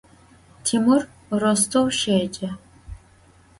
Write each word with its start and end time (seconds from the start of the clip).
Timur 0.67 0.99
Rostov 1.41 1.85
şêce. 1.99 2.49